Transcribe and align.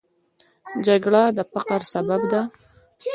جګړه 0.85 1.23
د 1.37 1.39
فقر 1.53 1.81
سبب 1.93 2.21
ده 2.31 2.41